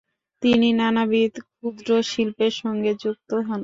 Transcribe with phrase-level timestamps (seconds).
[0.43, 3.59] তিনি নানাবিধ ক্ষুদ্র শিল্পের সঙ্গে যুক্ত হন।